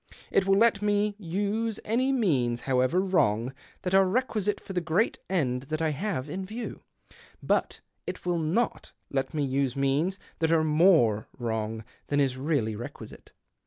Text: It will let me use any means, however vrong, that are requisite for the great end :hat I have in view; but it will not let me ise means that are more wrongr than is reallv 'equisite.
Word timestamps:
It 0.31 0.47
will 0.47 0.57
let 0.57 0.81
me 0.81 1.13
use 1.19 1.79
any 1.85 2.11
means, 2.11 2.61
however 2.61 2.99
vrong, 3.01 3.53
that 3.83 3.93
are 3.93 4.07
requisite 4.07 4.59
for 4.59 4.73
the 4.73 4.81
great 4.81 5.19
end 5.29 5.67
:hat 5.69 5.79
I 5.79 5.89
have 5.89 6.27
in 6.27 6.43
view; 6.43 6.81
but 7.43 7.81
it 8.07 8.25
will 8.25 8.39
not 8.39 8.93
let 9.11 9.35
me 9.35 9.61
ise 9.63 9.75
means 9.75 10.17
that 10.39 10.51
are 10.51 10.63
more 10.63 11.27
wrongr 11.39 11.83
than 12.07 12.19
is 12.19 12.35
reallv 12.35 12.83
'equisite. 12.83 13.29